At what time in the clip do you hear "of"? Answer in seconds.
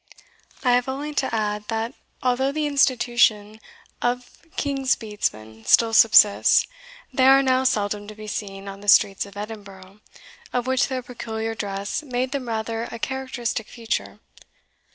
4.01-4.31, 9.27-9.37, 10.51-10.65